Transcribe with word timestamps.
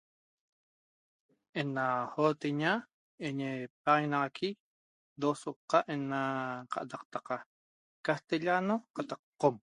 Ena 1.59 1.85
jooteña 2.13 2.71
iñi 3.27 3.49
paxaguenaqui 3.81 4.49
dosolqa 5.21 5.77
ne'ena 5.87 6.19
qad'aqtaqa 6.73 7.35
castellano 8.05 8.75
qataq 8.95 9.21
Qom 9.41 9.55